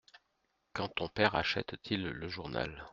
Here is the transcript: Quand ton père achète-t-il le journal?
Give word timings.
Quand 0.73 0.87
ton 0.87 1.09
père 1.09 1.35
achète-t-il 1.35 2.01
le 2.03 2.27
journal? 2.27 2.89